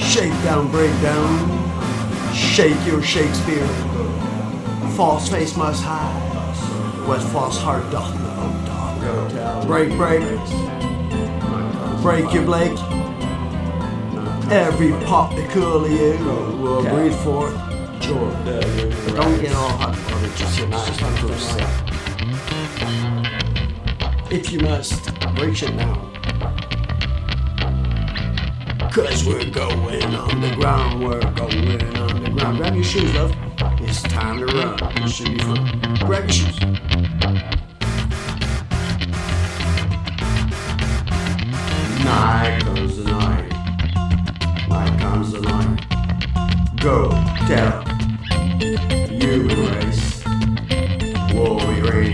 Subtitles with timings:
[0.00, 2.32] Shakedown breakdown.
[2.34, 3.66] Shake your Shakespeare.
[4.96, 7.06] False face must hide.
[7.06, 9.64] What false heart doth know.
[9.66, 10.22] Break, break.
[12.00, 12.78] Break your Blake.
[14.50, 15.90] Every particle of
[16.58, 17.71] will breathe forth
[18.02, 21.00] don't get all hot for it, just nice
[24.30, 25.04] If you must,
[25.36, 26.08] break it now.
[28.92, 32.58] Cause we're going underground, we're going underground.
[32.58, 33.34] Grab your shoes, love.
[33.80, 34.76] It's time to run.
[34.96, 35.64] This should be fun.
[36.00, 36.60] Grab your shoes.
[42.04, 43.48] Night comes the night.
[44.68, 46.80] Night comes the night.
[46.80, 47.84] Go tell
[49.26, 49.48] you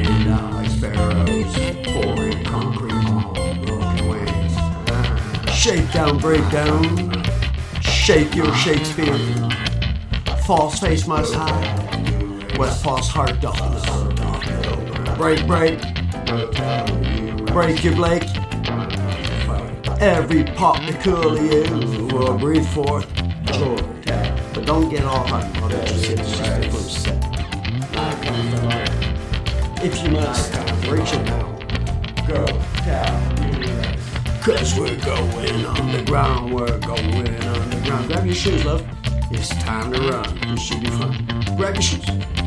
[0.05, 4.55] be down like sparrows, pouring concrete on broken wings.
[7.81, 9.19] Shake your Shakespeare.
[10.45, 12.59] False face must hide.
[12.59, 13.41] What false heart
[14.63, 15.15] know.
[15.17, 15.81] Break, break.
[17.53, 18.25] Break your Blake.
[20.01, 20.45] Every
[20.95, 23.07] curly you will breathe forth
[23.53, 23.98] joy.
[24.69, 27.17] Don't get all hot on it, just the first set.
[29.83, 30.53] If you must,
[30.87, 31.57] reach it now.
[32.29, 32.45] Go
[32.85, 33.39] down.
[34.43, 38.09] Cause we're going underground, we're going underground.
[38.09, 38.87] Grab your shoes, love.
[39.31, 40.39] It's time to run.
[40.55, 41.17] This should be fun.
[41.57, 42.38] Grab your shoes.